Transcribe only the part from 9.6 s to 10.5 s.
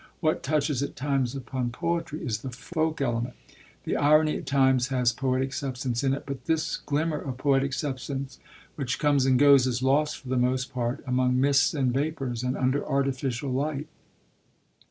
is lost for the